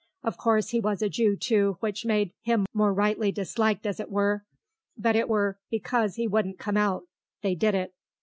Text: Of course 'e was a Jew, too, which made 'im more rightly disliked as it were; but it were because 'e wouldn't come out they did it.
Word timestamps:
Of 0.23 0.35
course 0.35 0.73
'e 0.73 0.79
was 0.79 1.03
a 1.03 1.09
Jew, 1.09 1.35
too, 1.35 1.77
which 1.79 2.05
made 2.07 2.31
'im 2.45 2.65
more 2.73 2.91
rightly 2.91 3.31
disliked 3.31 3.85
as 3.85 3.99
it 3.99 4.09
were; 4.09 4.43
but 4.97 5.15
it 5.15 5.29
were 5.29 5.59
because 5.69 6.17
'e 6.17 6.25
wouldn't 6.27 6.57
come 6.57 6.75
out 6.75 7.03
they 7.43 7.53
did 7.53 7.75
it. 7.75 7.93